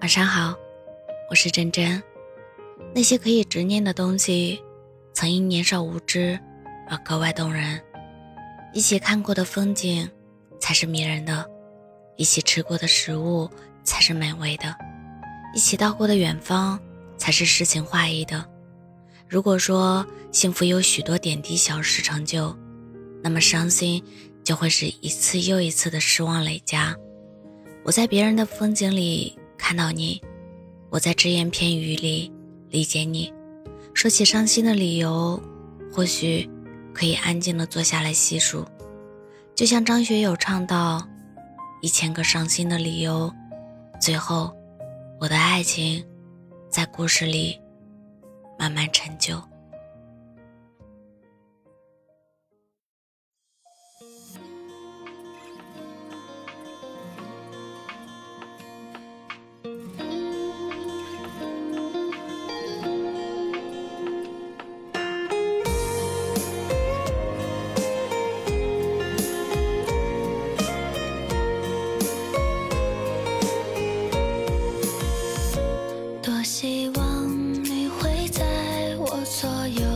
[0.00, 0.56] 晚上好，
[1.28, 2.02] 我是真真。
[2.94, 4.58] 那些可以执念的东西，
[5.12, 6.40] 曾因年少无知
[6.88, 7.78] 而格外动人。
[8.72, 10.08] 一起看过的风景
[10.58, 11.44] 才是迷人的，
[12.16, 13.46] 一起吃过的食物
[13.84, 14.74] 才是美味的，
[15.54, 16.80] 一起到过的远方
[17.18, 18.42] 才是诗情画意的。
[19.28, 22.56] 如果说幸福有许多点滴小事成就，
[23.22, 24.02] 那么伤心
[24.42, 26.96] 就会是一次又一次的失望累加。
[27.84, 29.38] 我在别人的风景里
[29.70, 30.20] 看到你，
[30.88, 32.32] 我在只言片语里
[32.70, 33.32] 理解你。
[33.94, 35.40] 说起伤心的理由，
[35.92, 36.50] 或许
[36.92, 38.66] 可以安静的坐下来细数。
[39.54, 41.08] 就像张学友唱到
[41.82, 43.32] ：“一千个伤心的理由，
[44.00, 44.52] 最后，
[45.20, 46.04] 我的爱情，
[46.68, 47.56] 在故事里
[48.58, 49.40] 慢慢陈旧。”
[77.00, 78.44] 望你会在
[78.98, 79.89] 我左右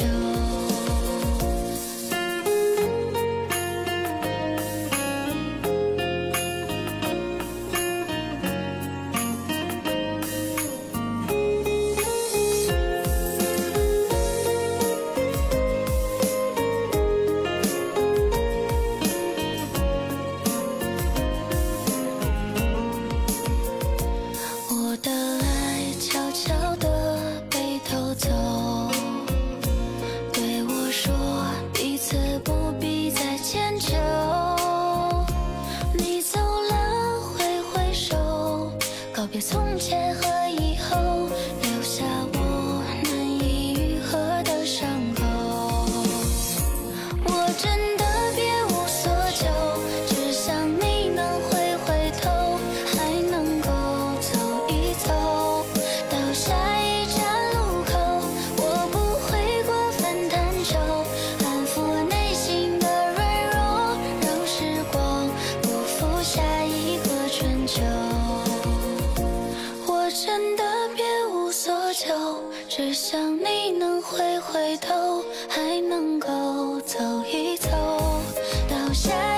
[0.00, 0.29] show
[39.30, 40.39] 别从前和
[70.22, 70.62] 真的
[70.94, 77.70] 别无所求只想你能回回头还能够走一走
[78.68, 79.29] 到下